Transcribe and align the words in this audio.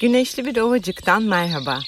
Güneşli 0.00 0.44
bir 0.46 0.56
ovacıktan 0.56 1.22
merhaba. 1.22 1.78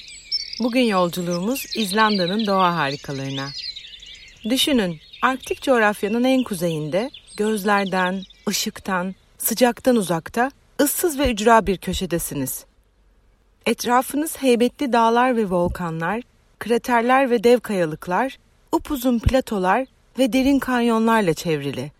Bugün 0.59 0.81
yolculuğumuz 0.81 1.65
İzlanda'nın 1.75 2.47
doğa 2.47 2.75
harikalarına. 2.75 3.47
Düşünün, 4.49 4.99
Arktik 5.21 5.61
coğrafyanın 5.61 6.23
en 6.23 6.43
kuzeyinde, 6.43 7.11
gözlerden, 7.37 8.23
ışıktan, 8.49 9.15
sıcaktan 9.37 9.95
uzakta, 9.95 10.51
ıssız 10.81 11.19
ve 11.19 11.31
ücra 11.31 11.67
bir 11.67 11.77
köşedesiniz. 11.77 12.65
Etrafınız 13.65 14.37
heybetli 14.37 14.93
dağlar 14.93 15.37
ve 15.37 15.49
volkanlar, 15.49 16.21
kraterler 16.59 17.29
ve 17.29 17.43
dev 17.43 17.59
kayalıklar, 17.59 18.37
upuzun 18.71 19.19
platolar 19.19 19.85
ve 20.19 20.33
derin 20.33 20.59
kanyonlarla 20.59 21.33
çevrili. 21.33 21.91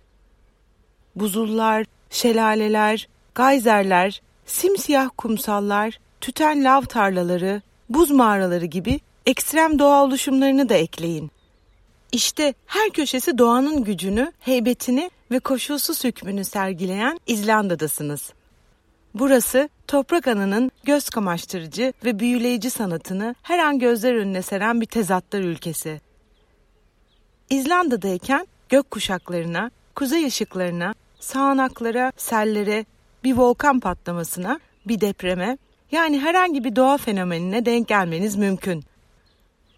Buzullar, 1.15 1.85
şelaleler, 2.09 3.07
gayzerler, 3.35 4.21
simsiyah 4.45 5.09
kumsallar, 5.17 6.02
tüten 6.23 6.63
lav 6.63 6.81
tarlaları, 6.81 7.61
buz 7.89 8.11
mağaraları 8.11 8.65
gibi 8.65 8.99
ekstrem 9.25 9.79
doğa 9.79 10.03
oluşumlarını 10.03 10.69
da 10.69 10.73
ekleyin. 10.73 11.31
İşte 12.11 12.53
her 12.65 12.89
köşesi 12.89 13.37
doğanın 13.37 13.83
gücünü, 13.83 14.31
heybetini 14.39 15.11
ve 15.31 15.39
koşulsuz 15.39 16.03
hükmünü 16.03 16.45
sergileyen 16.45 17.19
İzlanda'dasınız. 17.27 18.33
Burası 19.13 19.69
toprak 19.87 20.27
anının 20.27 20.71
göz 20.83 21.09
kamaştırıcı 21.09 21.93
ve 22.05 22.19
büyüleyici 22.19 22.69
sanatını 22.69 23.35
her 23.41 23.59
an 23.59 23.79
gözler 23.79 24.13
önüne 24.13 24.41
seren 24.41 24.81
bir 24.81 24.85
tezatlar 24.85 25.39
ülkesi. 25.39 26.01
İzlanda'dayken 27.49 28.47
gök 28.69 28.91
kuşaklarına, 28.91 29.71
kuzey 29.95 30.25
ışıklarına, 30.25 30.93
sağanaklara, 31.19 32.11
sellere, 32.17 32.85
bir 33.23 33.33
volkan 33.33 33.79
patlamasına, 33.79 34.59
bir 34.85 35.01
depreme, 35.01 35.57
yani 35.93 36.19
herhangi 36.19 36.63
bir 36.63 36.75
doğa 36.75 36.97
fenomenine 36.97 37.65
denk 37.65 37.87
gelmeniz 37.87 38.35
mümkün. 38.35 38.83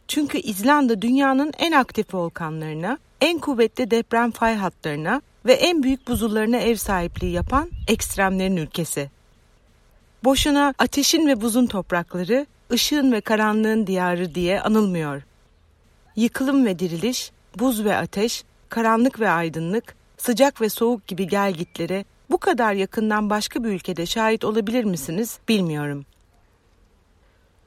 Çünkü 0.08 0.38
İzlanda 0.38 1.02
dünyanın 1.02 1.53
en 1.58 1.71
aktif 1.71 2.13
volkanlarına, 2.13 2.97
en 3.21 3.39
kuvvetli 3.39 3.91
deprem 3.91 4.31
fay 4.31 4.55
hatlarına 4.55 5.21
ve 5.45 5.53
en 5.53 5.83
büyük 5.83 6.08
buzullarına 6.08 6.58
ev 6.58 6.75
sahipliği 6.75 7.31
yapan 7.31 7.69
ekstremlerin 7.88 8.58
ülkesi. 8.58 9.09
Boşuna 10.23 10.73
ateşin 10.77 11.27
ve 11.27 11.41
buzun 11.41 11.66
toprakları, 11.66 12.45
ışığın 12.71 13.11
ve 13.11 13.21
karanlığın 13.21 13.88
diyarı 13.88 14.36
diye 14.36 14.61
anılmıyor. 14.61 15.21
Yıkılım 16.16 16.66
ve 16.66 16.80
diriliş, 16.80 17.31
buz 17.59 17.86
ve 17.86 17.95
ateş, 17.95 18.43
karanlık 18.69 19.19
ve 19.19 19.30
aydınlık, 19.30 19.95
sıcak 20.17 20.61
ve 20.61 20.69
soğuk 20.69 21.08
gibi 21.08 21.27
gelgitlere 21.27 22.05
bu 22.30 22.38
kadar 22.38 22.73
yakından 22.73 23.30
başka 23.30 23.64
bir 23.64 23.70
ülkede 23.70 24.06
şahit 24.06 24.45
olabilir 24.45 24.84
misiniz 24.84 25.40
bilmiyorum. 25.50 26.06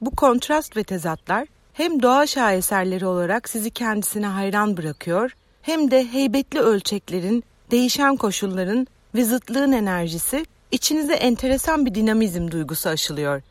Bu 0.01 0.11
kontrast 0.11 0.77
ve 0.77 0.83
tezatlar 0.83 1.47
hem 1.73 2.01
doğa 2.01 2.27
şaheserleri 2.27 3.05
olarak 3.05 3.49
sizi 3.49 3.71
kendisine 3.71 4.27
hayran 4.27 4.77
bırakıyor 4.77 5.35
hem 5.61 5.91
de 5.91 6.13
heybetli 6.13 6.59
ölçeklerin, 6.59 7.43
değişen 7.71 8.15
koşulların 8.15 8.87
ve 9.15 9.23
zıtlığın 9.23 9.71
enerjisi 9.71 10.45
içinize 10.71 11.13
enteresan 11.13 11.85
bir 11.85 11.95
dinamizm 11.95 12.51
duygusu 12.51 12.89
aşılıyor. 12.89 13.41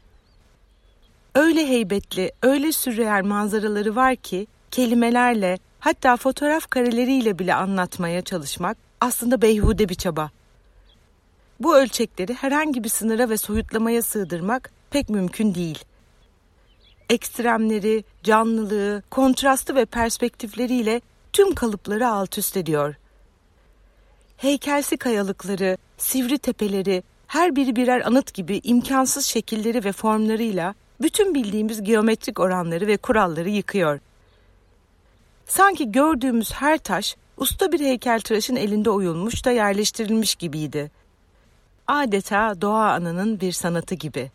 Öyle 1.34 1.69
heybetli, 1.69 2.32
öyle 2.43 2.72
sürreal 2.72 3.25
manzaraları 3.25 3.97
var 3.97 4.16
ki 4.16 4.47
kelimelerle 4.71 5.59
hatta 5.81 6.16
fotoğraf 6.16 6.71
kareleriyle 6.71 7.38
bile 7.38 7.55
anlatmaya 7.55 8.22
çalışmak 8.22 8.77
aslında 9.00 9.43
beyhude 9.43 9.88
bir 9.88 9.94
çaba. 9.94 10.31
Bu 11.60 11.76
ölçekleri 11.76 12.34
herhangi 12.34 12.84
bir 12.84 12.88
sınıra 12.88 13.30
ve 13.30 13.36
soyutlamaya 13.36 14.02
sığdırmak 14.02 14.70
pek 14.91 15.08
mümkün 15.08 15.54
değil. 15.54 15.84
Ekstremleri, 17.10 18.04
canlılığı, 18.22 19.02
kontrastı 19.10 19.74
ve 19.74 19.84
perspektifleriyle 19.84 21.00
tüm 21.32 21.54
kalıpları 21.54 22.08
alt 22.08 22.38
üst 22.38 22.56
ediyor. 22.56 22.94
Heykelsi 24.36 24.96
kayalıkları, 24.96 25.76
sivri 25.98 26.38
tepeleri, 26.38 27.02
her 27.26 27.56
biri 27.56 27.76
birer 27.76 28.06
anıt 28.06 28.34
gibi 28.34 28.60
imkansız 28.64 29.26
şekilleri 29.26 29.84
ve 29.84 29.92
formlarıyla 29.92 30.75
bütün 31.00 31.34
bildiğimiz 31.34 31.82
geometrik 31.82 32.40
oranları 32.40 32.86
ve 32.86 32.96
kuralları 32.96 33.50
yıkıyor. 33.50 34.00
Sanki 35.46 35.92
gördüğümüz 35.92 36.52
her 36.52 36.78
taş 36.78 37.16
usta 37.36 37.72
bir 37.72 37.80
heykeltıraşın 37.80 38.56
elinde 38.56 38.90
oyulmuş 38.90 39.44
da 39.44 39.50
yerleştirilmiş 39.50 40.34
gibiydi. 40.34 40.90
Adeta 41.88 42.60
doğa 42.60 42.93
anının 42.93 43.41
bir 43.41 43.53
sanatı 43.53 43.94
gibi. 43.94 44.31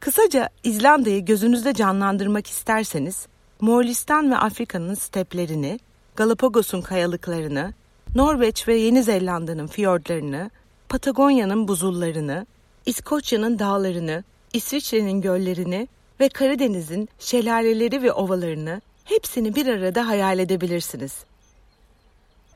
Kısaca 0.00 0.48
İzlanda'yı 0.64 1.24
gözünüzde 1.24 1.74
canlandırmak 1.74 2.46
isterseniz, 2.46 3.26
Moğolistan 3.60 4.30
ve 4.30 4.36
Afrika'nın 4.36 4.94
steplerini, 4.94 5.80
Galapagos'un 6.16 6.80
kayalıklarını, 6.80 7.74
Norveç 8.14 8.68
ve 8.68 8.76
Yeni 8.76 9.02
Zelanda'nın 9.02 9.66
fiyordlarını, 9.66 10.50
Patagonya'nın 10.88 11.68
buzullarını, 11.68 12.46
İskoçya'nın 12.86 13.58
dağlarını, 13.58 14.24
İsviçre'nin 14.52 15.20
göllerini 15.20 15.88
ve 16.20 16.28
Karadeniz'in 16.28 17.08
şelaleleri 17.18 18.02
ve 18.02 18.12
ovalarını 18.12 18.80
hepsini 19.04 19.54
bir 19.54 19.66
arada 19.66 20.08
hayal 20.08 20.38
edebilirsiniz. 20.38 21.24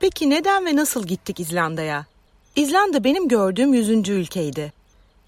Peki 0.01 0.31
neden 0.31 0.67
ve 0.67 0.77
nasıl 0.77 1.07
gittik 1.07 1.41
İzlanda'ya? 1.41 2.10
İzlanda 2.57 3.05
benim 3.05 3.29
gördüğüm 3.29 3.75
yüzüncü 3.75 4.13
ülkeydi. 4.13 4.73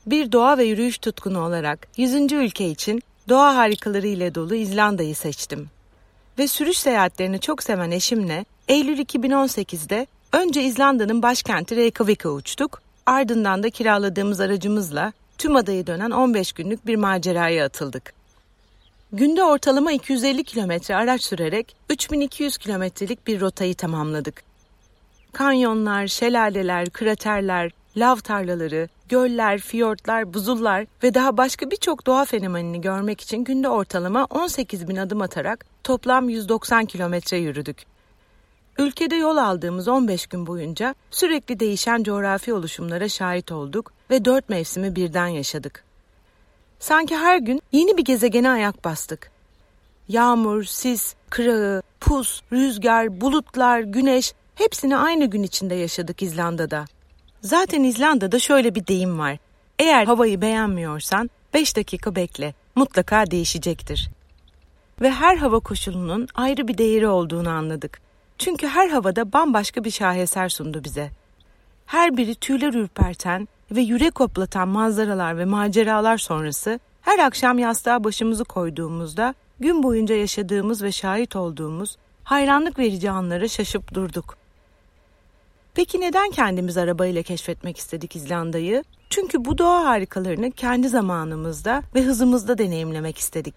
Bir 0.06 0.32
doğa 0.32 0.58
ve 0.58 0.64
yürüyüş 0.64 0.98
tutkunu 0.98 1.40
olarak 1.40 1.88
yüzüncü 1.96 2.36
ülke 2.36 2.68
için 2.68 3.02
doğa 3.28 3.56
harikaları 3.56 4.06
ile 4.06 4.34
dolu 4.34 4.54
İzlanda'yı 4.54 5.16
seçtim. 5.16 5.70
Ve 6.38 6.48
sürüş 6.48 6.78
seyahatlerini 6.78 7.40
çok 7.40 7.62
seven 7.62 7.90
eşimle 7.90 8.44
Eylül 8.68 8.98
2018'de 8.98 10.06
önce 10.32 10.62
İzlanda'nın 10.62 11.22
başkenti 11.22 11.76
Reykjavik'e 11.76 12.28
uçtuk, 12.28 12.82
ardından 13.06 13.62
da 13.62 13.70
kiraladığımız 13.70 14.40
aracımızla 14.40 15.12
tüm 15.38 15.56
adayı 15.56 15.86
dönen 15.86 16.10
15 16.10 16.52
günlük 16.52 16.86
bir 16.86 16.96
maceraya 16.96 17.64
atıldık. 17.64 18.14
Günde 19.12 19.44
ortalama 19.44 19.92
250 19.92 20.44
kilometre 20.44 20.96
araç 20.96 21.22
sürerek 21.22 21.76
3200 21.90 22.58
kilometrelik 22.58 23.26
bir 23.26 23.40
rotayı 23.40 23.74
tamamladık. 23.74 24.51
Kanyonlar, 25.32 26.06
şelaleler, 26.06 26.90
kraterler, 26.90 27.70
lav 27.96 28.16
tarlaları, 28.16 28.88
göller, 29.08 29.58
fiyortlar, 29.58 30.34
buzullar 30.34 30.86
ve 31.02 31.14
daha 31.14 31.36
başka 31.36 31.70
birçok 31.70 32.06
doğa 32.06 32.24
fenomenini 32.24 32.80
görmek 32.80 33.20
için 33.20 33.44
günde 33.44 33.68
ortalama 33.68 34.24
18 34.24 34.88
bin 34.88 34.96
adım 34.96 35.22
atarak 35.22 35.64
toplam 35.84 36.28
190 36.28 36.84
kilometre 36.84 37.36
yürüdük. 37.36 37.86
Ülkede 38.78 39.14
yol 39.14 39.36
aldığımız 39.36 39.88
15 39.88 40.26
gün 40.26 40.46
boyunca 40.46 40.94
sürekli 41.10 41.60
değişen 41.60 42.02
coğrafi 42.02 42.54
oluşumlara 42.54 43.08
şahit 43.08 43.52
olduk 43.52 43.92
ve 44.10 44.24
dört 44.24 44.48
mevsimi 44.48 44.96
birden 44.96 45.26
yaşadık. 45.26 45.84
Sanki 46.78 47.16
her 47.16 47.38
gün 47.38 47.62
yeni 47.72 47.96
bir 47.96 48.04
gezegene 48.04 48.50
ayak 48.50 48.84
bastık. 48.84 49.30
Yağmur, 50.08 50.64
sis, 50.64 51.14
kırağı, 51.30 51.82
pus, 52.00 52.42
rüzgar, 52.52 53.20
bulutlar, 53.20 53.80
güneş 53.80 54.34
hepsini 54.54 54.96
aynı 54.96 55.26
gün 55.26 55.42
içinde 55.42 55.74
yaşadık 55.74 56.22
İzlanda'da. 56.22 56.84
Zaten 57.40 57.82
İzlanda'da 57.82 58.38
şöyle 58.38 58.74
bir 58.74 58.86
deyim 58.86 59.18
var. 59.18 59.38
Eğer 59.78 60.06
havayı 60.06 60.40
beğenmiyorsan 60.40 61.30
5 61.54 61.76
dakika 61.76 62.16
bekle. 62.16 62.54
Mutlaka 62.74 63.30
değişecektir. 63.30 64.10
Ve 65.00 65.10
her 65.10 65.36
hava 65.36 65.60
koşulunun 65.60 66.28
ayrı 66.34 66.68
bir 66.68 66.78
değeri 66.78 67.08
olduğunu 67.08 67.48
anladık. 67.48 68.00
Çünkü 68.38 68.66
her 68.68 68.88
havada 68.88 69.32
bambaşka 69.32 69.84
bir 69.84 69.90
şaheser 69.90 70.48
sundu 70.48 70.84
bize. 70.84 71.10
Her 71.86 72.16
biri 72.16 72.34
tüyler 72.34 72.74
ürperten 72.74 73.48
ve 73.70 73.80
yürek 73.80 74.20
hoplatan 74.20 74.68
manzaralar 74.68 75.38
ve 75.38 75.44
maceralar 75.44 76.18
sonrası 76.18 76.80
her 77.02 77.18
akşam 77.18 77.58
yastığa 77.58 78.04
başımızı 78.04 78.44
koyduğumuzda 78.44 79.34
gün 79.60 79.82
boyunca 79.82 80.14
yaşadığımız 80.14 80.82
ve 80.82 80.92
şahit 80.92 81.36
olduğumuz 81.36 81.96
hayranlık 82.24 82.78
verici 82.78 83.10
anlara 83.10 83.48
şaşıp 83.48 83.94
durduk. 83.94 84.41
Peki 85.74 86.00
neden 86.00 86.30
kendimiz 86.30 86.76
arabayla 86.76 87.22
keşfetmek 87.22 87.76
istedik 87.76 88.16
İzlanda'yı? 88.16 88.84
Çünkü 89.10 89.44
bu 89.44 89.58
doğa 89.58 89.84
harikalarını 89.84 90.50
kendi 90.50 90.88
zamanımızda 90.88 91.82
ve 91.94 92.02
hızımızda 92.02 92.58
deneyimlemek 92.58 93.18
istedik. 93.18 93.54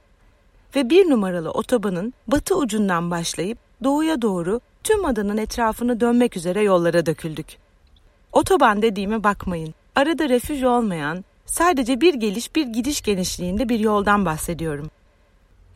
Ve 0.76 0.90
bir 0.90 1.10
numaralı 1.10 1.52
otobanın 1.52 2.14
batı 2.28 2.58
ucundan 2.58 3.12
başlayıp 3.12 3.58
doğuya 3.84 4.22
doğru 4.22 4.62
tüm 4.84 5.06
adanın 5.06 5.38
etrafını 5.38 6.00
dönmek 6.00 6.38
üzere 6.38 6.64
yollara 6.64 7.06
döküldük. 7.06 7.58
Otoban 8.32 8.82
dediğime 8.82 9.24
bakmayın. 9.24 9.74
Arada 9.96 10.30
refüj 10.30 10.64
olmayan, 10.64 11.26
sadece 11.46 12.02
bir 12.02 12.14
geliş 12.14 12.56
bir 12.56 12.66
gidiş 12.66 13.02
genişliğinde 13.02 13.70
bir 13.70 13.80
yoldan 13.80 14.26
bahsediyorum. 14.26 14.90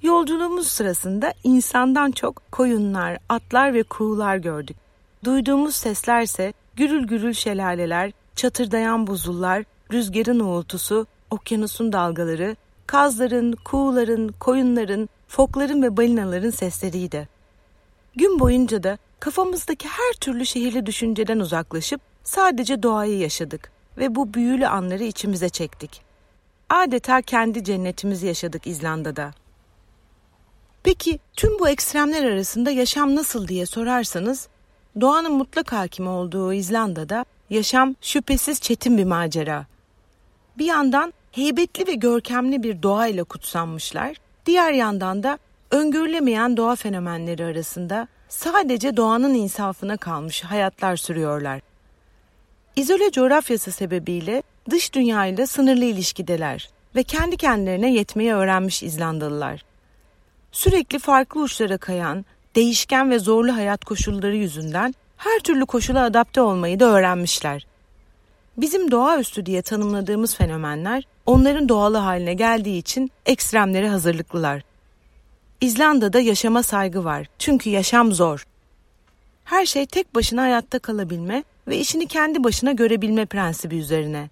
Yolculuğumuz 0.01 0.67
sırasında 0.67 1.33
insandan 1.43 2.11
çok 2.11 2.51
koyunlar, 2.51 3.17
atlar 3.29 3.73
ve 3.73 3.83
kuğular 3.83 4.37
gördük. 4.37 4.77
Duyduğumuz 5.23 5.75
seslerse 5.75 6.53
gürül 6.75 7.07
gürül 7.07 7.33
şelaleler, 7.33 8.11
çatırdayan 8.35 9.07
buzullar, 9.07 9.63
rüzgarın 9.91 10.39
uğultusu, 10.39 11.07
okyanusun 11.31 11.93
dalgaları, 11.93 12.55
kazların, 12.87 13.51
kuğuların, 13.51 14.35
koyunların, 14.39 15.09
fokların 15.27 15.83
ve 15.83 15.97
balinaların 15.97 16.49
sesleriydi. 16.49 17.29
Gün 18.15 18.39
boyunca 18.39 18.83
da 18.83 18.97
kafamızdaki 19.19 19.87
her 19.87 20.13
türlü 20.21 20.45
şehirli 20.45 20.85
düşünceden 20.85 21.39
uzaklaşıp 21.39 22.01
sadece 22.23 22.83
doğayı 22.83 23.17
yaşadık 23.17 23.71
ve 23.97 24.15
bu 24.15 24.33
büyülü 24.33 24.67
anları 24.67 25.03
içimize 25.03 25.49
çektik. 25.49 26.01
Adeta 26.69 27.21
kendi 27.21 27.63
cennetimizi 27.63 28.27
yaşadık 28.27 28.67
İzlanda'da. 28.67 29.31
Peki 30.83 31.19
tüm 31.35 31.59
bu 31.59 31.69
ekstremler 31.69 32.23
arasında 32.23 32.71
yaşam 32.71 33.15
nasıl 33.15 33.47
diye 33.47 33.65
sorarsanız, 33.65 34.47
doğanın 35.01 35.31
mutlak 35.31 35.71
hakim 35.71 36.07
olduğu 36.07 36.53
İzlanda'da 36.53 37.25
yaşam 37.49 37.95
şüphesiz 38.01 38.61
çetin 38.61 38.97
bir 38.97 39.03
macera. 39.03 39.65
Bir 40.57 40.65
yandan 40.65 41.13
heybetli 41.31 41.87
ve 41.87 41.93
görkemli 41.93 42.63
bir 42.63 42.83
doğayla 42.83 43.23
kutsanmışlar, 43.23 44.15
diğer 44.45 44.71
yandan 44.71 45.23
da 45.23 45.39
öngörülemeyen 45.71 46.57
doğa 46.57 46.75
fenomenleri 46.75 47.45
arasında 47.45 48.07
sadece 48.29 48.97
doğanın 48.97 49.33
insafına 49.33 49.97
kalmış 49.97 50.43
hayatlar 50.43 50.95
sürüyorlar. 50.95 51.61
İzole 52.75 53.11
coğrafyası 53.11 53.71
sebebiyle 53.71 54.43
dış 54.69 54.93
dünyayla 54.93 55.47
sınırlı 55.47 55.85
ilişkideler 55.85 56.69
ve 56.95 57.03
kendi 57.03 57.37
kendilerine 57.37 57.93
yetmeyi 57.93 58.33
öğrenmiş 58.33 58.83
İzlandalılar. 58.83 59.63
Sürekli 60.51 60.99
farklı 60.99 61.41
uçlara 61.41 61.77
kayan, 61.77 62.25
değişken 62.59 63.11
ve 63.11 63.19
zorlu 63.19 63.55
hayat 63.55 63.85
koşulları 63.85 64.35
yüzünden 64.35 64.95
her 65.17 65.39
türlü 65.39 65.65
koşula 65.65 66.03
adapte 66.03 66.41
olmayı 66.41 66.79
da 66.79 66.85
öğrenmişler. 66.85 67.67
Bizim 68.57 68.91
doğaüstü 68.91 69.45
diye 69.45 69.61
tanımladığımız 69.61 70.35
fenomenler 70.35 71.03
onların 71.25 71.69
doğalı 71.69 71.97
haline 71.97 72.33
geldiği 72.33 72.77
için 72.77 73.11
ekstremlere 73.25 73.89
hazırlıklılar. 73.89 74.61
İzlanda'da 75.61 76.19
yaşama 76.19 76.63
saygı 76.63 77.03
var 77.03 77.27
çünkü 77.39 77.69
yaşam 77.69 78.11
zor. 78.11 78.47
Her 79.45 79.65
şey 79.65 79.85
tek 79.85 80.15
başına 80.15 80.41
hayatta 80.41 80.79
kalabilme 80.79 81.43
ve 81.67 81.77
işini 81.77 82.07
kendi 82.07 82.43
başına 82.43 82.71
görebilme 82.71 83.25
prensibi 83.25 83.77
üzerine. 83.77 84.29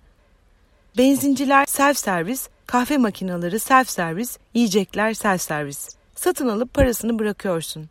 Benzinciler 0.98 1.66
self 1.66 1.98
servis, 1.98 2.50
kahve 2.66 2.98
makineleri 2.98 3.60
self 3.60 3.90
servis, 3.90 4.38
yiyecekler 4.54 5.14
self 5.14 5.42
servis. 5.42 5.90
Satın 6.16 6.48
alıp 6.48 6.74
parasını 6.74 7.20
bırakıyorsun. 7.20 7.90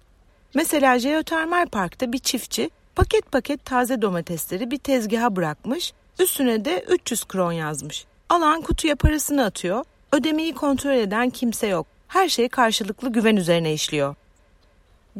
Mesela 0.57 0.99
jeotermal 0.99 1.67
parkta 1.67 2.13
bir 2.13 2.19
çiftçi 2.19 2.71
paket 2.95 3.33
paket 3.33 3.65
taze 3.65 4.03
domatesleri 4.03 4.71
bir 4.71 4.79
tezgaha 4.79 5.37
bırakmış, 5.37 5.93
üstüne 6.19 6.65
de 6.65 6.85
300 6.89 7.25
kron 7.25 7.53
yazmış. 7.53 8.05
Alan 8.29 8.63
kutuya 8.63 8.97
parasını 8.97 9.45
atıyor, 9.45 9.85
ödemeyi 10.13 10.55
kontrol 10.55 10.93
eden 10.93 11.31
kimse 11.31 11.67
yok. 11.67 11.87
Her 12.09 12.29
şey 12.29 12.49
karşılıklı 12.49 13.13
güven 13.13 13.37
üzerine 13.37 13.73
işliyor. 13.73 14.15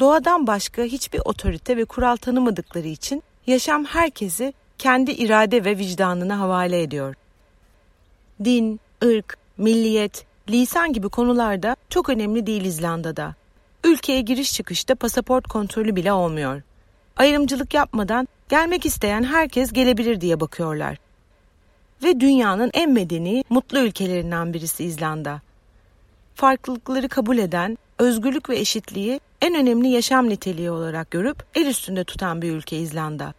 Doğadan 0.01 0.47
başka 0.47 0.83
hiçbir 0.83 1.21
otorite 1.25 1.77
ve 1.77 1.85
kural 1.85 2.17
tanımadıkları 2.17 2.89
için 2.89 3.23
yaşam 3.47 3.85
herkesi 3.85 4.53
kendi 4.79 5.11
irade 5.11 5.65
ve 5.65 5.79
vicdanına 5.79 6.39
havale 6.39 6.83
ediyor. 6.83 7.15
Din, 8.45 8.81
ırk, 9.05 9.39
milliyet, 9.59 10.27
lisan 10.51 10.93
gibi 10.93 11.09
konularda 11.09 11.77
çok 11.91 12.09
önemli 12.09 12.47
değil 12.47 12.65
İzlanda'da. 12.65 13.35
Ülkeye 13.87 14.21
giriş 14.21 14.53
çıkışta 14.53 14.95
pasaport 14.95 15.49
kontrolü 15.49 15.97
bile 15.97 16.13
olmuyor. 16.13 16.63
Ayrımcılık 17.17 17.75
yapmadan 17.75 18.29
gelmek 18.49 18.87
isteyen 18.87 19.23
herkes 19.23 19.73
gelebilir 19.73 20.21
diye 20.21 20.41
bakıyorlar. 20.41 20.99
Ve 22.03 22.21
dünyanın 22.21 22.71
en 22.75 22.93
medeni, 22.93 23.45
mutlu 23.51 23.79
ülkelerinden 23.79 24.55
birisi 24.55 24.85
İzlanda. 24.85 25.41
Farklılıkları 26.35 27.09
kabul 27.09 27.39
eden, 27.39 27.79
özgürlük 27.99 28.51
ve 28.51 28.59
eşitliği 28.59 29.21
en 29.43 29.55
önemli 29.55 29.89
yaşam 29.89 30.29
niteliği 30.29 30.71
olarak 30.71 31.11
görüp 31.11 31.45
el 31.55 31.67
üstünde 31.67 32.05
tutan 32.05 32.43
bir 32.43 32.53
ülke 32.53 32.77
İzlanda. 32.77 33.35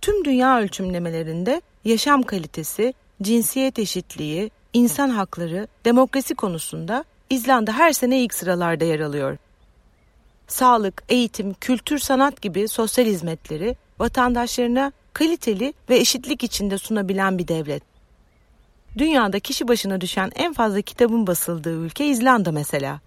Tüm 0.00 0.24
dünya 0.24 0.60
ölçümlemelerinde 0.60 1.62
yaşam 1.84 2.22
kalitesi, 2.22 2.94
cinsiyet 3.22 3.78
eşitliği, 3.78 4.50
insan 4.72 5.08
hakları, 5.08 5.68
demokrasi 5.84 6.34
konusunda 6.34 7.04
İzlanda 7.30 7.72
her 7.72 7.92
sene 7.92 8.22
ilk 8.22 8.34
sıralarda 8.34 8.84
yer 8.84 9.00
alıyor. 9.00 9.36
Sağlık, 10.46 11.02
eğitim, 11.08 11.54
kültür, 11.54 11.98
sanat 11.98 12.42
gibi 12.42 12.68
sosyal 12.68 13.06
hizmetleri 13.06 13.76
vatandaşlarına 13.98 14.92
kaliteli 15.12 15.74
ve 15.90 15.96
eşitlik 15.96 16.44
içinde 16.44 16.78
sunabilen 16.78 17.38
bir 17.38 17.48
devlet. 17.48 17.82
Dünyada 18.98 19.40
kişi 19.40 19.68
başına 19.68 20.00
düşen 20.00 20.30
en 20.34 20.52
fazla 20.52 20.80
kitabın 20.80 21.26
basıldığı 21.26 21.84
ülke 21.84 22.06
İzlanda 22.06 22.52
mesela. 22.52 23.00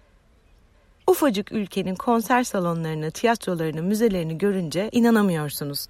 Ufacık 1.06 1.52
ülkenin 1.52 1.94
konser 1.94 2.44
salonlarını, 2.44 3.10
tiyatrolarını, 3.10 3.82
müzelerini 3.82 4.38
görünce 4.38 4.88
inanamıyorsunuz. 4.92 5.86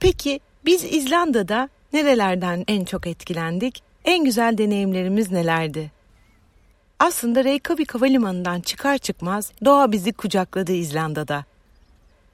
Peki 0.00 0.40
biz 0.64 0.84
İzlanda'da 0.84 1.68
nerelerden 1.92 2.64
en 2.68 2.84
çok 2.84 3.06
etkilendik? 3.06 3.82
En 4.04 4.24
güzel 4.24 4.58
deneyimlerimiz 4.58 5.30
nelerdi? 5.30 5.90
Aslında 7.02 7.44
Reykjavik 7.44 7.94
Havalimanı'ndan 7.94 8.60
çıkar 8.60 8.98
çıkmaz 8.98 9.52
doğa 9.64 9.92
bizi 9.92 10.12
kucakladı 10.12 10.72
İzlanda'da. 10.72 11.44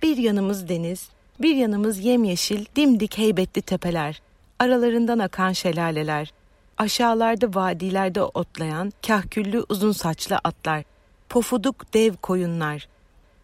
Bir 0.03 0.17
yanımız 0.17 0.69
deniz, 0.69 1.09
bir 1.41 1.57
yanımız 1.57 1.99
yemyeşil, 1.99 2.65
dimdik 2.77 3.19
heybetli 3.19 3.63
tepeler, 3.63 4.23
aralarından 4.59 5.19
akan 5.19 5.53
şelaleler, 5.53 6.33
aşağılarda 6.79 7.55
vadilerde 7.55 8.23
otlayan 8.23 8.93
kahküllü 9.07 9.65
uzun 9.69 9.93
saçlı 9.93 10.37
atlar, 10.45 10.85
pofuduk 11.29 11.95
dev 11.95 12.15
koyunlar, 12.15 12.89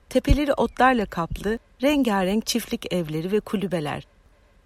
tepeleri 0.09 0.53
otlarla 0.53 1.07
kaplı 1.07 1.59
rengarenk 1.83 2.47
çiftlik 2.47 2.93
evleri 2.93 3.33
ve 3.33 3.41
kulübeler, 3.41 4.07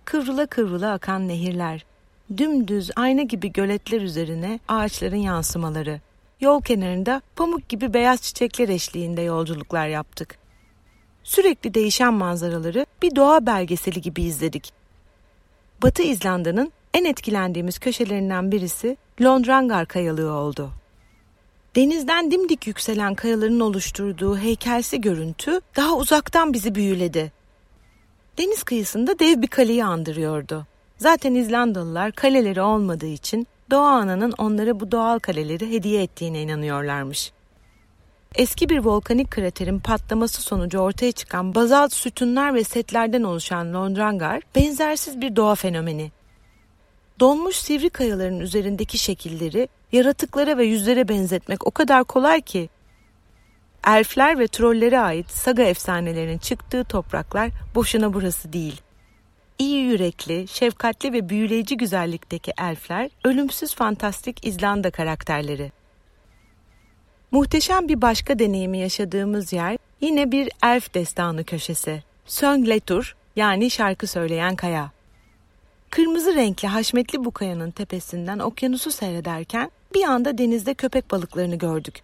kıvrıla 0.05 0.47
kıvrıla 0.47 0.93
akan 0.93 1.29
nehirler, 1.29 1.85
dümdüz 2.37 2.91
ayna 2.97 3.23
gibi 3.23 3.53
göletler 3.53 4.01
üzerine 4.01 4.61
ağaçların 4.69 5.17
yansımaları. 5.17 6.01
Yol 6.41 6.63
kenarında 6.63 7.23
pamuk 7.37 7.69
gibi 7.69 7.95
beyaz 7.95 8.23
çiçekler 8.23 8.69
eşliğinde 8.69 9.23
yolculuklar 9.23 9.89
yaptık. 9.89 10.39
Sürekli 11.23 11.75
değişen 11.75 12.15
manzaraları 12.15 12.87
bir 13.03 13.17
doğa 13.17 13.47
belgeseli 13.47 14.01
gibi 14.01 14.23
izledik. 14.23 14.73
Batı 15.83 16.03
İzlanda'nın 16.03 16.73
en 16.95 17.05
etkilendiğimiz 17.05 17.79
köşelerinden 17.79 18.53
birisi 18.53 18.97
Londrangar 19.23 19.87
kayalığı 19.87 20.33
oldu. 20.33 20.71
Denizden 21.77 22.31
dimdik 22.31 22.67
yükselen 22.67 23.15
kayaların 23.15 23.61
oluşturduğu 23.61 24.39
heykelsi 24.39 25.01
görüntü 25.01 25.61
daha 25.77 25.97
uzaktan 25.97 26.53
bizi 26.53 26.75
büyüledi. 26.75 27.33
Deniz 28.39 28.63
kıyısında 28.63 29.19
dev 29.19 29.43
bir 29.43 29.47
kaleyi 29.47 29.85
andırıyordu. 29.85 30.67
Zaten 30.99 31.35
İzlandalılar 31.35 32.13
kaleleri 32.13 32.61
olmadığı 32.61 33.07
için 33.07 33.47
doğa 33.71 33.91
ananın 33.91 34.35
onlara 34.39 34.81
bu 34.81 34.93
doğal 34.93 35.19
kaleleri 35.19 35.71
hediye 35.71 36.03
ettiğine 36.03 36.43
inanıyorlarmış. 36.43 37.33
Eski 38.35 38.69
bir 38.69 38.79
volkanik 38.79 39.31
kraterin 39.31 39.79
patlaması 39.79 40.43
sonucu 40.43 40.79
ortaya 40.79 41.13
çıkan 41.13 41.55
bazalt 41.55 41.93
sütunlar 41.93 42.55
ve 42.55 42.65
setlerden 42.65 43.23
oluşan 43.23 43.75
Londrangar 43.75 44.43
benzersiz 44.55 45.21
bir 45.21 45.37
doğa 45.37 45.55
fenomeni. 45.55 46.13
Donmuş 47.21 47.57
sivri 47.57 47.91
kayaların 47.91 48.41
üzerindeki 48.41 48.99
şekilleri 48.99 49.69
yaratıklara 49.93 50.59
ve 50.59 50.65
yüzlere 50.65 51.09
benzetmek 51.09 51.67
o 51.67 51.71
kadar 51.71 52.05
kolay 52.05 52.41
ki 52.41 52.69
elfler 53.87 54.39
ve 54.39 54.49
trollere 54.49 55.01
ait 55.01 55.31
saga 55.31 55.63
efsanelerinin 55.63 56.39
çıktığı 56.39 56.85
topraklar 56.85 57.51
boşuna 57.75 58.15
burası 58.15 58.53
değil. 58.53 58.83
İyi 59.59 59.81
yürekli, 59.81 60.49
şefkatli 60.49 61.13
ve 61.13 61.29
büyüleyici 61.29 61.77
güzellikteki 61.77 62.53
elfler 62.59 63.11
ölümsüz 63.25 63.75
fantastik 63.75 64.47
İzlanda 64.47 64.91
karakterleri. 64.91 65.73
Muhteşem 67.31 67.89
bir 67.89 68.03
başka 68.03 68.39
deneyimi 68.39 68.79
yaşadığımız 68.79 69.53
yer 69.53 69.79
yine 70.01 70.33
bir 70.33 70.51
elf 70.63 70.95
destanı 70.95 71.45
köşesi. 71.45 72.03
Söngletur 72.27 73.17
yani 73.37 73.71
şarkı 73.71 74.07
söyleyen 74.07 74.57
kaya. 74.57 74.91
Kırmızı 75.91 76.35
renkli 76.35 76.69
haşmetli 76.69 77.25
bu 77.25 77.31
kayanın 77.31 77.71
tepesinden 77.71 78.39
okyanusu 78.39 78.91
seyrederken 78.91 79.71
bir 79.95 80.03
anda 80.05 80.39
denizde 80.39 80.75
köpek 80.75 81.11
balıklarını 81.11 81.57
gördük. 81.57 82.03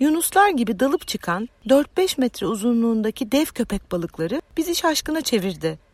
Yunuslar 0.00 0.50
gibi 0.50 0.80
dalıp 0.80 1.08
çıkan 1.08 1.48
4-5 1.66 2.20
metre 2.20 2.46
uzunluğundaki 2.46 3.32
dev 3.32 3.44
köpek 3.44 3.92
balıkları 3.92 4.42
bizi 4.56 4.74
şaşkına 4.74 5.20
çevirdi. 5.20 5.85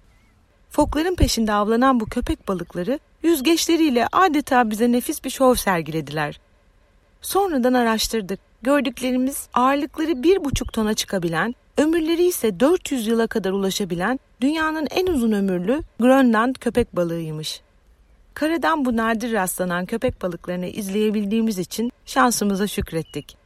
Fokların 0.72 1.14
peşinde 1.14 1.52
avlanan 1.52 2.00
bu 2.00 2.06
köpek 2.06 2.48
balıkları 2.48 2.98
yüzgeçleriyle 3.22 4.06
adeta 4.12 4.70
bize 4.70 4.92
nefis 4.92 5.24
bir 5.24 5.30
şov 5.30 5.54
sergilediler. 5.54 6.40
Sonradan 7.22 7.74
araştırdık. 7.74 8.40
Gördüklerimiz 8.62 9.48
ağırlıkları 9.54 10.22
bir 10.22 10.44
buçuk 10.44 10.72
tona 10.72 10.94
çıkabilen, 10.94 11.54
ömürleri 11.78 12.24
ise 12.24 12.60
400 12.60 13.06
yıla 13.06 13.26
kadar 13.26 13.52
ulaşabilen 13.52 14.20
dünyanın 14.40 14.86
en 14.90 15.06
uzun 15.06 15.32
ömürlü 15.32 15.80
Grönland 16.00 16.56
köpek 16.56 16.96
balığıymış. 16.96 17.60
Karadan 18.34 18.84
bu 18.84 18.96
nadir 18.96 19.32
rastlanan 19.32 19.86
köpek 19.86 20.22
balıklarını 20.22 20.66
izleyebildiğimiz 20.66 21.58
için 21.58 21.92
şansımıza 22.06 22.66
şükrettik. 22.66 23.41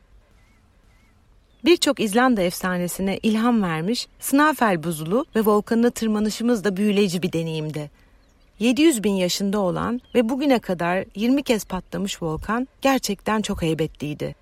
Birçok 1.67 2.01
İzlanda 2.01 2.43
efsanesine 2.43 3.19
ilham 3.23 3.63
vermiş 3.63 4.09
Snæfell 4.21 4.83
buzulu 4.83 5.25
ve 5.37 5.41
volkanına 5.41 5.91
tırmanışımız 5.91 6.65
da 6.65 6.77
büyüleyici 6.77 7.23
bir 7.23 7.33
deneyimdi. 7.33 7.91
700 8.59 9.05
bin 9.05 9.13
yaşında 9.13 9.59
olan 9.59 10.01
ve 10.15 10.29
bugüne 10.29 10.59
kadar 10.59 11.05
20 11.15 11.43
kez 11.43 11.65
patlamış 11.65 12.23
volkan 12.23 12.69
gerçekten 12.83 13.43
çok 13.43 13.63
heybetliydi. 13.63 14.35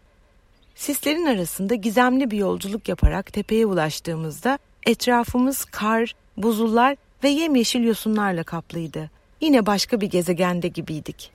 Sislerin 0.75 1.27
arasında 1.27 1.75
gizemli 1.75 2.31
bir 2.31 2.39
yolculuk 2.39 2.89
yaparak 2.89 3.33
tepeye 3.33 3.67
ulaştığımızda 3.67 4.59
etrafımız 4.87 5.65
kar, 5.65 6.15
buzullar 6.37 6.97
ve 7.25 7.29
yemyeşil 7.29 7.85
yosunlarla 7.85 8.43
kaplıydı. 8.43 9.11
Yine 9.41 9.67
başka 9.67 10.01
bir 10.01 10.11
gezegende 10.11 10.69
gibiydik. 10.69 11.34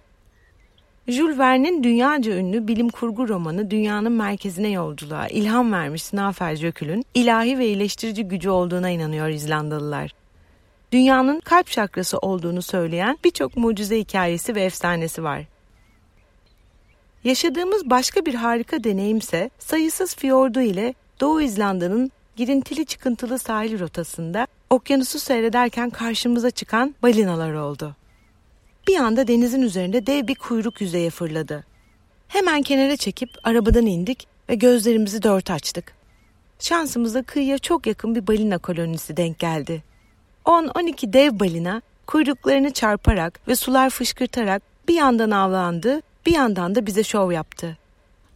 Jules 1.10 1.38
Verne'in 1.38 1.84
dünyaca 1.84 2.36
ünlü 2.36 2.68
bilim 2.68 2.90
kurgu 2.90 3.28
romanı 3.28 3.72
Dünyanın 3.72 4.12
Merkezine 4.12 4.70
Yolculuğa 4.70 5.28
ilham 5.28 5.72
vermiş 5.72 6.04
Snafer 6.04 6.56
Jökul'ün 6.56 7.06
ilahi 7.14 7.60
ve 7.60 7.66
iyileştirici 7.66 8.24
gücü 8.24 8.50
olduğuna 8.50 8.90
inanıyor 8.90 9.28
İzlandalılar. 9.30 10.14
Dünyanın 10.92 11.40
kalp 11.40 11.68
şakrası 11.68 12.18
olduğunu 12.18 12.62
söyleyen 12.62 13.18
birçok 13.24 13.58
mucize 13.58 14.00
hikayesi 14.00 14.56
ve 14.56 14.64
efsanesi 14.64 15.24
var. 15.24 15.44
Yaşadığımız 17.24 17.90
başka 17.90 18.26
bir 18.26 18.34
harika 18.34 18.84
deneyimse 18.84 19.50
sayısız 19.60 20.16
fiyordu 20.16 20.62
ile 20.62 20.94
Doğu 21.20 21.42
İzlanda'nın 21.42 22.12
girintili 22.36 22.86
çıkıntılı 22.86 23.40
sahil 23.40 23.80
rotasında 23.80 24.48
okyanusu 24.70 25.20
seyrederken 25.20 25.90
karşımıza 25.90 26.52
çıkan 26.52 26.96
balinalar 27.04 27.54
oldu. 27.54 27.96
Bir 28.88 28.96
anda 28.98 29.28
denizin 29.28 29.62
üzerinde 29.62 30.08
dev 30.08 30.28
bir 30.28 30.36
kuyruk 30.36 30.82
yüzeye 30.82 31.10
fırladı. 31.10 31.66
Hemen 32.28 32.62
kenara 32.62 32.98
çekip 32.98 33.30
arabadan 33.44 33.86
indik 33.86 34.28
ve 34.50 34.56
gözlerimizi 34.56 35.24
dört 35.24 35.52
açtık. 35.52 35.94
Şansımıza 36.60 37.24
kıyıya 37.24 37.58
çok 37.58 37.88
yakın 37.88 38.16
bir 38.16 38.28
balina 38.28 38.58
kolonisi 38.58 39.18
denk 39.18 39.40
geldi. 39.40 39.84
10-12 40.46 41.14
dev 41.14 41.40
balina 41.40 41.82
kuyruklarını 42.08 42.74
çarparak 42.74 43.48
ve 43.48 43.56
sular 43.56 43.90
fışkırtarak 43.90 44.62
bir 44.88 44.94
yandan 44.94 45.32
avlandı, 45.32 46.02
bir 46.26 46.34
yandan 46.34 46.76
da 46.76 46.86
bize 46.86 47.04
şov 47.04 47.32
yaptı. 47.32 47.78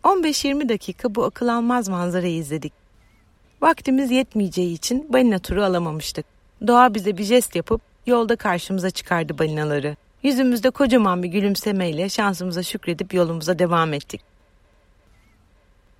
15-20 0.03 0.69
dakika 0.69 1.15
bu 1.15 1.23
akıl 1.23 1.47
almaz 1.47 1.89
manzarayı 1.89 2.35
izledik. 2.35 2.73
Vaktimiz 3.61 4.11
yetmeyeceği 4.11 4.73
için 4.73 5.13
balina 5.13 5.39
turu 5.39 5.63
alamamıştık. 5.63 6.25
Doğa 6.67 6.93
bize 6.93 7.17
bir 7.17 7.23
jest 7.23 7.55
yapıp 7.55 7.81
yolda 8.07 8.35
karşımıza 8.35 8.89
çıkardı 8.89 9.37
balinaları. 9.37 9.95
Yüzümüzde 10.23 10.69
kocaman 10.69 11.23
bir 11.23 11.27
gülümsemeyle 11.27 12.09
şansımıza 12.09 12.63
şükredip 12.63 13.13
yolumuza 13.13 13.59
devam 13.59 13.93
ettik. 13.93 14.21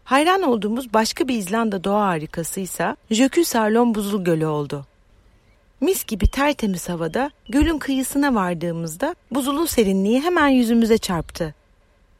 Hayran 0.03 0.41
olduğumuz 0.41 0.93
başka 0.93 1.27
bir 1.27 1.37
İzlanda 1.37 1.83
doğa 1.83 2.07
harikası 2.07 2.59
ise 2.59 2.95
Jökulsárlón 3.11 3.95
Buzul 3.95 4.23
Gölü 4.23 4.45
oldu. 4.45 4.85
Mis 5.81 6.05
gibi 6.05 6.27
tertemiz 6.27 6.89
havada 6.89 7.31
gölün 7.49 7.77
kıyısına 7.77 8.35
vardığımızda 8.35 9.15
buzulun 9.31 9.65
serinliği 9.65 10.21
hemen 10.21 10.47
yüzümüze 10.47 10.97
çarptı. 10.97 11.55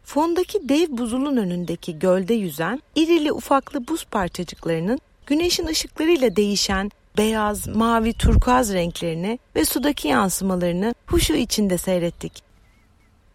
Fondaki 0.03 0.69
dev 0.69 0.98
buzulun 0.98 1.38
önündeki 1.38 2.00
gölde 2.00 2.33
yüzen 2.33 2.81
irili 2.95 3.31
ufaklı 3.31 3.88
buz 3.88 4.05
parçacıklarının 4.05 5.00
güneşin 5.25 5.67
ışıklarıyla 5.67 6.36
değişen 6.36 6.91
beyaz, 7.17 7.67
mavi, 7.67 8.13
turkuaz 8.13 8.74
renklerini 8.74 9.39
ve 9.55 9.65
sudaki 9.65 10.08
yansımalarını 10.08 10.96
huşu 11.08 11.34
içinde 11.34 11.77
seyrettik. 11.77 12.43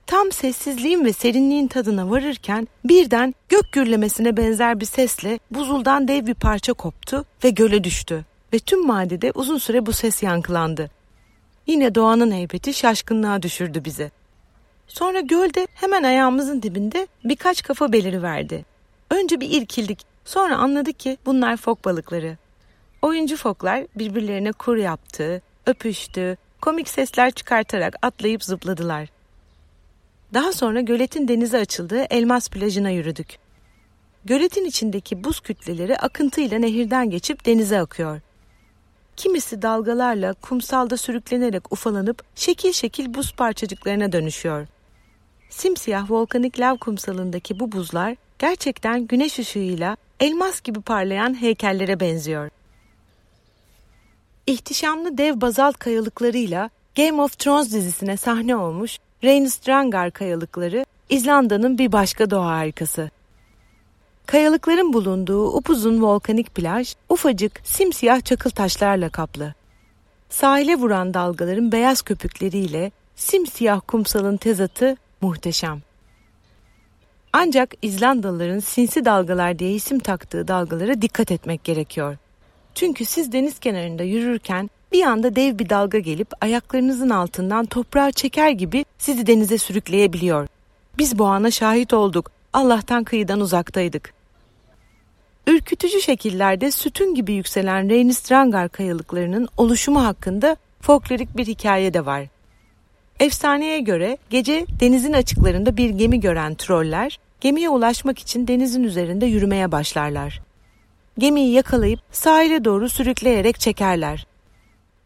Tam 0.07 0.33
sessizliğin 0.33 1.05
ve 1.05 1.13
serinliğin 1.13 1.67
tadına 1.67 2.11
varırken 2.11 2.69
birden 2.85 3.35
gök 3.49 3.73
gürlemesine 3.73 4.37
benzer 4.37 4.81
bir 4.81 4.87
sesle 4.87 5.39
buzuldan 5.51 6.09
dev 6.09 6.27
bir 6.27 6.35
parça 6.35 6.73
koptu 6.73 7.25
ve 7.45 7.51
göle 7.51 7.85
düştü 7.85 8.25
ve 8.53 8.59
tüm 8.59 8.87
madide 8.87 9.33
uzun 9.35 9.59
süre 9.59 9.87
bu 9.87 9.93
ses 9.93 10.23
yankılandı. 10.23 10.91
Yine 11.67 11.95
doğanın 11.95 12.33
heybeti 12.33 12.75
şaşkınlığa 12.75 13.43
düşürdü 13.43 13.85
bizi. 13.85 14.11
Sonra 14.87 15.21
gölde 15.21 15.69
hemen 15.75 16.03
ayağımızın 16.03 16.63
dibinde 16.63 17.07
birkaç 17.25 17.63
kafa 17.63 17.93
beliri 17.93 18.23
verdi. 18.23 18.65
Önce 19.11 19.41
bir 19.41 19.51
irkildik, 19.51 19.99
sonra 20.25 20.57
anladık 20.57 21.01
ki 21.01 21.17
bunlar 21.27 21.57
fok 21.57 21.85
balıkları. 21.85 22.37
Oyuncu 23.03 23.37
foklar 23.37 23.87
birbirlerine 23.97 24.53
kur 24.53 24.77
yaptı, 24.77 25.43
öpüştü, 25.67 26.37
komik 26.61 26.89
sesler 26.89 27.31
çıkartarak 27.31 27.95
atlayıp 28.03 28.45
zıpladılar. 28.45 29.09
Daha 30.35 30.53
sonra 30.53 30.81
göletin 30.81 31.29
denize 31.29 31.59
açıldığı 31.59 32.03
elmas 32.03 32.49
plajına 32.49 32.91
yürüdük. 32.91 33.39
Göletin 34.25 34.65
içindeki 34.65 35.25
buz 35.25 35.41
kütleleri 35.41 35.99
akıntıyla 35.99 36.59
nehirden 36.59 37.11
geçip 37.11 37.47
denize 37.47 37.81
akıyor. 37.81 38.21
Kimisi 39.17 39.63
dalgalarla 39.63 40.33
kumsalda 40.35 40.97
sürüklenerek 40.97 41.73
ufalanıp 41.73 42.23
şekil 42.35 42.73
şekil 42.73 43.15
buz 43.15 43.33
parçacıklarına 43.33 44.13
dönüşüyor. 44.13 44.67
Simsiyah 45.51 46.11
volkanik 46.11 46.61
lav 46.61 46.77
kumsalındaki 46.77 47.61
bu 47.61 47.73
buzlar 47.73 48.17
gerçekten 48.39 49.07
güneş 49.07 49.39
ışığıyla 49.39 49.97
elmas 50.21 50.61
gibi 50.61 50.81
parlayan 50.81 51.41
heykellere 51.41 52.01
benziyor. 52.01 52.51
İhtişamlı 54.49 55.19
dev 55.19 55.41
bazalt 55.41 55.79
kayalıklarıyla 55.79 56.71
Game 56.97 57.23
of 57.23 57.39
Thrones 57.39 57.73
dizisine 57.73 58.17
sahne 58.17 58.57
olmuş 58.57 58.99
Reinstrangar 59.25 60.11
kayalıkları 60.11 60.85
İzlanda'nın 61.11 61.79
bir 61.79 61.93
başka 61.93 62.31
doğa 62.31 62.47
harikası. 62.47 63.11
Kayalıkların 64.27 64.93
bulunduğu 64.93 65.57
upuzun 65.57 66.03
volkanik 66.03 66.55
plaj 66.55 66.95
ufacık 67.09 67.61
simsiyah 67.65 68.25
çakıl 68.25 68.51
taşlarla 68.51 69.09
kaplı. 69.09 69.55
Sahile 70.29 70.77
vuran 70.77 71.15
dalgaların 71.15 71.73
beyaz 71.73 72.03
köpükleriyle 72.03 72.93
simsiyah 73.17 73.81
kumsalın 73.87 74.37
tezatı 74.37 74.97
muhteşem. 75.21 75.83
Ancak 77.33 77.75
İzlandalıların 77.83 78.59
sinsi 78.59 79.05
dalgalar 79.05 79.59
diye 79.59 79.73
isim 79.73 79.99
taktığı 79.99 80.49
dalgalara 80.49 81.03
dikkat 81.03 81.33
etmek 81.33 81.65
gerekiyor. 81.65 82.17
Çünkü 82.79 83.05
siz 83.05 83.33
deniz 83.33 83.59
kenarında 83.59 84.03
yürürken 84.03 84.71
bir 84.93 85.03
anda 85.03 85.37
dev 85.37 85.59
bir 85.59 85.69
dalga 85.69 85.99
gelip 85.99 86.29
ayaklarınızın 86.41 87.11
altından 87.11 87.67
toprağa 87.67 88.11
çeker 88.11 88.51
gibi 88.51 88.85
sizi 88.99 89.27
denize 89.27 89.59
sürükleyebiliyor. 89.59 90.49
Biz 90.99 91.19
bu 91.19 91.27
ana 91.27 91.51
şahit 91.51 91.93
olduk. 91.93 92.31
Allah'tan 92.53 93.05
kıyıdan 93.05 93.41
uzaktaydık. 93.41 94.15
Ürkütücü 95.47 96.01
şekillerde 96.01 96.71
sütun 96.71 97.15
gibi 97.15 97.33
yükselen 97.33 97.91
Reinstrangar 97.91 98.69
kayalıklarının 98.69 99.49
oluşumu 99.57 100.05
hakkında 100.05 100.57
folklorik 100.81 101.37
bir 101.37 101.47
hikaye 101.47 101.95
de 101.95 102.07
var. 102.07 102.25
Efsaneye 103.21 103.81
göre 103.81 104.19
gece 104.31 104.67
denizin 104.81 105.13
açıklarında 105.13 105.77
bir 105.77 105.91
gemi 105.91 106.21
gören 106.21 106.55
troller, 106.55 107.19
gemiye 107.41 107.69
ulaşmak 107.69 108.19
için 108.19 108.49
denizin 108.49 108.83
üzerinde 108.83 109.27
yürümeye 109.27 109.73
başlarlar. 109.73 110.48
Gemiyi 111.19 111.53
yakalayıp 111.53 112.01
sahile 112.13 112.65
doğru 112.65 112.89
sürükleyerek 112.89 113.61
çekerler. 113.61 114.27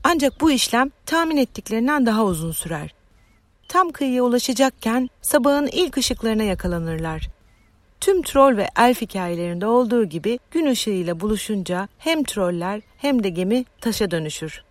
Ancak 0.04 0.40
bu 0.40 0.50
işlem 0.50 0.90
tahmin 1.07 1.37
ettiklerinden 1.37 2.07
daha 2.07 2.25
uzun 2.25 2.52
sürer. 2.52 2.95
Tam 3.69 3.90
kıyıya 3.90 4.23
ulaşacakken 4.23 5.11
sabahın 5.23 5.66
ilk 5.66 5.97
ışıklarına 5.97 6.42
yakalanırlar. 6.42 7.28
Tüm 8.00 8.23
troll 8.23 8.57
ve 8.57 8.69
elf 8.78 9.00
hikayelerinde 9.00 9.66
olduğu 9.66 10.04
gibi 10.04 10.38
gün 10.50 10.66
ışığıyla 10.66 11.21
buluşunca 11.21 11.88
hem 11.99 12.25
troller 12.25 12.81
hem 12.97 13.25
de 13.25 13.28
gemi 13.28 13.64
taşa 13.81 14.11
dönüşür. 14.11 14.64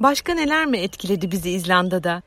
Başka 0.00 0.34
neler 0.34 0.66
mi 0.66 0.78
etkiledi 0.78 1.30
bizi 1.30 1.50
İzlanda'da? 1.50 2.22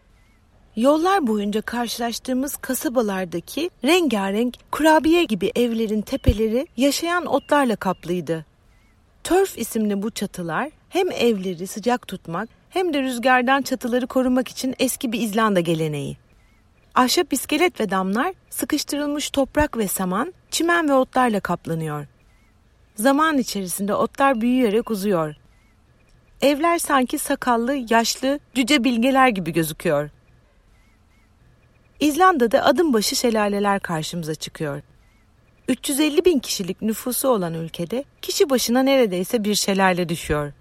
Yollar 0.75 1.27
boyunca 1.27 1.61
karşılaştığımız 1.61 2.55
kasabalardaki 2.55 3.69
rengarenk 3.83 4.57
kurabiye 4.71 5.23
gibi 5.23 5.51
evlerin 5.55 6.01
tepeleri 6.01 6.67
yaşayan 6.77 7.25
otlarla 7.25 7.75
kaplıydı. 7.75 8.45
Törf 9.23 9.57
isimli 9.57 10.01
bu 10.01 10.11
çatılar 10.11 10.69
hem 10.89 11.11
evleri 11.11 11.67
sıcak 11.67 12.07
tutmak 12.07 12.49
hem 12.69 12.93
de 12.93 13.01
rüzgardan 13.01 13.61
çatıları 13.61 14.07
korumak 14.07 14.47
için 14.47 14.75
eski 14.79 15.11
bir 15.11 15.21
İzlanda 15.21 15.59
geleneği. 15.59 16.17
Ahşap 16.95 17.33
iskelet 17.33 17.79
ve 17.79 17.89
damlar 17.89 18.33
sıkıştırılmış 18.49 19.29
toprak 19.29 19.77
ve 19.77 19.87
saman, 19.87 20.33
çimen 20.51 20.89
ve 20.89 20.93
otlarla 20.93 21.39
kaplanıyor. 21.39 22.07
Zaman 22.95 23.37
içerisinde 23.37 23.93
otlar 23.93 24.41
büyüyerek 24.41 24.91
uzuyor. 24.91 25.35
Evler 26.41 26.79
sanki 26.79 27.17
sakallı, 27.17 27.75
yaşlı, 27.89 28.39
cüce 28.55 28.83
bilgeler 28.83 29.27
gibi 29.27 29.53
gözüküyor. 29.53 30.09
İzlanda'da 32.03 32.65
adım 32.65 32.93
başı 32.93 33.15
şelaleler 33.15 33.79
karşımıza 33.79 34.35
çıkıyor. 34.35 34.81
350 35.67 36.25
bin 36.25 36.39
kişilik 36.39 36.81
nüfusu 36.81 37.27
olan 37.27 37.53
ülkede 37.53 38.03
kişi 38.21 38.49
başına 38.49 38.83
neredeyse 38.83 39.43
bir 39.43 39.55
şelale 39.55 40.09
düşüyor. 40.09 40.53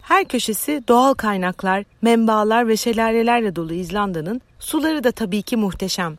Her 0.00 0.24
köşesi 0.24 0.82
doğal 0.88 1.14
kaynaklar, 1.14 1.84
menbaalar 2.02 2.68
ve 2.68 2.76
şelalelerle 2.76 3.56
dolu 3.56 3.72
İzlanda'nın 3.72 4.40
suları 4.58 5.04
da 5.04 5.12
tabii 5.12 5.42
ki 5.42 5.56
muhteşem. 5.56 6.18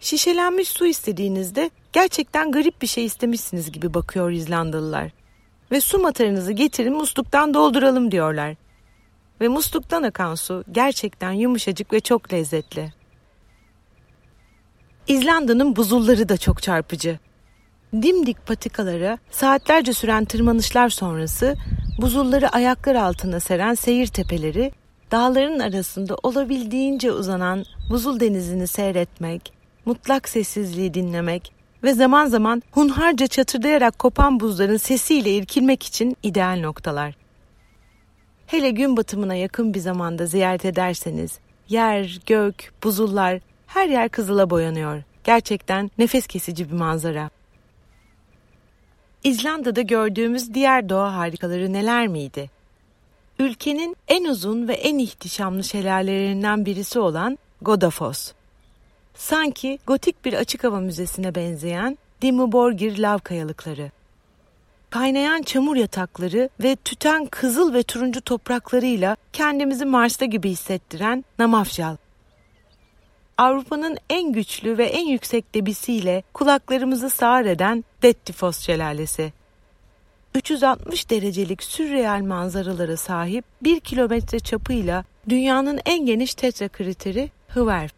Şişelenmiş 0.00 0.68
su 0.68 0.86
istediğinizde 0.86 1.70
gerçekten 1.92 2.52
garip 2.52 2.82
bir 2.82 2.86
şey 2.86 3.04
istemişsiniz 3.04 3.72
gibi 3.72 3.94
bakıyor 3.94 4.30
İzlandalılar. 4.30 5.10
Ve 5.70 5.80
su 5.80 5.98
matarınızı 5.98 6.52
getirin 6.52 6.96
musluktan 6.96 7.54
dolduralım 7.54 8.10
diyorlar. 8.10 8.54
Ve 9.40 9.48
musluktan 9.48 10.02
akan 10.02 10.34
su 10.34 10.64
gerçekten 10.72 11.32
yumuşacık 11.32 11.92
ve 11.92 12.00
çok 12.00 12.32
lezzetli. 12.32 13.01
İzlanda'nın 15.08 15.76
buzulları 15.76 16.28
da 16.28 16.36
çok 16.36 16.62
çarpıcı. 16.62 17.18
Dimdik 17.92 18.46
patikalara 18.46 19.18
saatlerce 19.30 19.92
süren 19.92 20.24
tırmanışlar 20.24 20.88
sonrası 20.88 21.56
buzulları 22.00 22.48
ayaklar 22.48 22.94
altına 22.94 23.40
seren 23.40 23.74
seyir 23.74 24.06
tepeleri, 24.06 24.72
dağların 25.10 25.58
arasında 25.58 26.16
olabildiğince 26.22 27.12
uzanan 27.12 27.64
buzul 27.90 28.20
denizini 28.20 28.66
seyretmek, 28.66 29.52
mutlak 29.84 30.28
sessizliği 30.28 30.94
dinlemek 30.94 31.52
ve 31.82 31.92
zaman 31.92 32.26
zaman 32.26 32.62
hunharca 32.70 33.26
çatırdayarak 33.26 33.98
kopan 33.98 34.40
buzların 34.40 34.76
sesiyle 34.76 35.36
irkilmek 35.36 35.82
için 35.82 36.16
ideal 36.22 36.60
noktalar. 36.60 37.14
Hele 38.46 38.70
gün 38.70 38.96
batımına 38.96 39.34
yakın 39.34 39.74
bir 39.74 39.80
zamanda 39.80 40.26
ziyaret 40.26 40.64
ederseniz 40.64 41.38
yer, 41.68 42.20
gök, 42.26 42.72
buzullar 42.84 43.40
her 43.74 43.88
yer 43.88 44.08
kızıla 44.08 44.50
boyanıyor. 44.50 45.02
Gerçekten 45.24 45.90
nefes 45.98 46.26
kesici 46.26 46.70
bir 46.70 46.76
manzara. 46.76 47.30
İzlanda'da 49.24 49.82
gördüğümüz 49.82 50.54
diğer 50.54 50.88
doğa 50.88 51.16
harikaları 51.16 51.72
neler 51.72 52.06
miydi? 52.06 52.50
Ülkenin 53.38 53.96
en 54.08 54.24
uzun 54.24 54.68
ve 54.68 54.72
en 54.72 54.98
ihtişamlı 54.98 55.64
şelalelerinden 55.64 56.66
birisi 56.66 56.98
olan 56.98 57.38
Godafoss. 57.62 58.32
Sanki 59.14 59.78
gotik 59.86 60.24
bir 60.24 60.32
açık 60.32 60.64
hava 60.64 60.80
müzesine 60.80 61.34
benzeyen 61.34 61.98
Dimmuborgir 62.22 62.98
lav 62.98 63.18
kayalıkları. 63.18 63.90
Kaynayan 64.90 65.42
çamur 65.42 65.76
yatakları 65.76 66.48
ve 66.62 66.76
tüten 66.76 67.26
kızıl 67.26 67.74
ve 67.74 67.82
turuncu 67.82 68.20
topraklarıyla 68.20 69.16
kendimizi 69.32 69.84
Mars'ta 69.84 70.24
gibi 70.24 70.50
hissettiren 70.50 71.24
Namafjal. 71.38 71.96
Avrupa'nın 73.42 73.96
en 74.10 74.32
güçlü 74.32 74.78
ve 74.78 74.86
en 74.86 75.06
yüksek 75.06 75.54
debisiyle 75.54 76.22
kulaklarımızı 76.34 77.10
sağır 77.10 77.44
eden 77.44 77.84
Dettifos 78.02 78.58
Şelalesi. 78.58 79.32
360 80.34 81.10
derecelik 81.10 81.62
sürreal 81.62 82.20
manzaralara 82.20 82.96
sahip 82.96 83.44
1 83.62 83.80
kilometre 83.80 84.38
çapıyla 84.38 85.04
dünyanın 85.28 85.80
en 85.86 86.06
geniş 86.06 86.34
tetra 86.34 86.68
kriteri 86.68 87.30
Hıverf. 87.48 87.92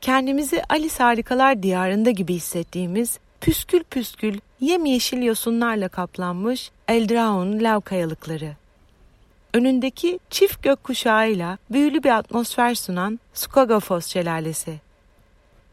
Kendimizi 0.00 0.62
Alice 0.68 0.98
Harikalar 0.98 1.62
Diyarında 1.62 2.10
gibi 2.10 2.34
hissettiğimiz 2.34 3.18
püskül 3.40 3.84
püskül 3.84 4.38
yemyeşil 4.60 5.22
yosunlarla 5.22 5.88
kaplanmış 5.88 6.70
Eldraun 6.88 7.60
lav 7.60 7.80
kayalıkları 7.80 8.56
önündeki 9.54 10.18
çift 10.30 10.62
gökkuşağıyla 10.62 11.58
büyülü 11.70 12.02
bir 12.02 12.10
atmosfer 12.10 12.74
sunan 12.74 13.20
Skogafoss 13.34 14.06
Şelalesi. 14.06 14.80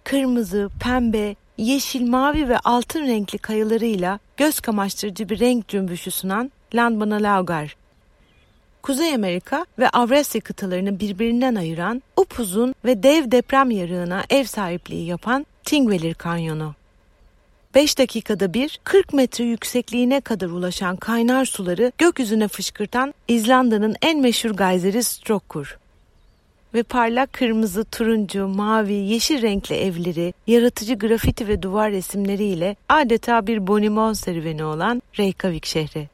Kırmızı, 0.04 0.70
pembe, 0.84 1.36
yeşil, 1.58 2.10
mavi 2.10 2.50
ve 2.50 2.60
altın 2.60 3.08
renkli 3.08 3.38
kayalarıyla 3.38 4.20
göz 4.38 4.60
kamaştırıcı 4.60 5.30
bir 5.30 5.40
renk 5.40 5.68
cümbüşü 5.68 6.12
sunan 6.12 6.52
Landmana 6.74 7.16
Laugar. 7.16 7.76
Kuzey 8.82 9.16
Amerika 9.16 9.66
ve 9.80 9.90
Avrasya 9.90 10.42
kıtalarını 10.42 11.00
birbirinden 11.00 11.56
ayıran 11.56 12.04
upuzun 12.18 12.76
ve 12.86 13.04
dev 13.04 13.32
deprem 13.32 13.72
yarığına 13.72 14.24
ev 14.30 14.44
sahipliği 14.44 15.06
yapan 15.06 15.46
Tingvellir 15.64 16.14
Kanyonu. 16.14 16.76
5 17.76 17.98
dakikada 17.98 18.54
bir 18.54 18.80
40 18.84 19.14
metre 19.14 19.44
yüksekliğine 19.44 20.22
kadar 20.22 20.48
ulaşan 20.48 20.96
kaynar 20.96 21.46
suları 21.46 21.92
gökyüzüne 21.98 22.48
fışkırtan 22.48 23.14
İzlanda'nın 23.28 23.96
en 24.02 24.22
meşhur 24.22 24.58
geyseri 24.58 25.04
Strokkur. 25.04 25.78
Ve 26.74 26.84
parlak 26.84 27.34
kırmızı, 27.34 27.86
turuncu, 27.86 28.48
mavi, 28.48 28.94
yeşil 28.94 29.42
renkli 29.42 29.76
evleri, 29.76 30.34
yaratıcı 30.48 30.94
grafiti 30.94 31.48
ve 31.48 31.62
duvar 31.62 31.92
resimleriyle 31.92 32.76
adeta 32.90 33.48
bir 33.48 33.68
bonimon 33.68 34.14
serüveni 34.14 34.64
olan 34.64 35.02
Reykjavik 35.20 35.66
şehri. 35.66 36.10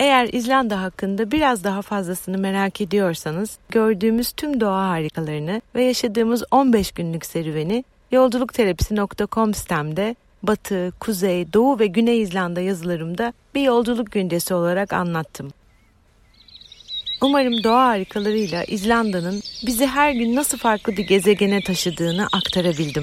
Eğer 0.00 0.28
İzlanda 0.32 0.82
hakkında 0.82 1.30
biraz 1.30 1.64
daha 1.64 1.82
fazlasını 1.82 2.38
merak 2.38 2.80
ediyorsanız, 2.80 3.58
gördüğümüz 3.68 4.32
tüm 4.32 4.60
doğa 4.60 4.88
harikalarını 4.88 5.62
ve 5.74 5.84
yaşadığımız 5.84 6.44
15 6.50 6.92
günlük 6.92 7.26
serüveni 7.26 7.84
yolculukterapisi.com 8.12 9.54
sitemde 9.54 10.16
Batı, 10.42 10.92
Kuzey, 11.00 11.52
Doğu 11.52 11.78
ve 11.78 11.86
Güney 11.86 12.22
İzlanda 12.22 12.60
yazılarımda 12.60 13.32
bir 13.54 13.62
yolculuk 13.62 14.12
güncesi 14.12 14.54
olarak 14.54 14.92
anlattım. 14.92 15.52
Umarım 17.22 17.64
doğa 17.64 17.86
harikalarıyla 17.86 18.64
İzlanda'nın 18.64 19.42
bizi 19.66 19.86
her 19.86 20.12
gün 20.12 20.36
nasıl 20.36 20.58
farklı 20.58 20.96
bir 20.96 21.06
gezegene 21.06 21.60
taşıdığını 21.62 22.26
aktarabildim. 22.32 23.02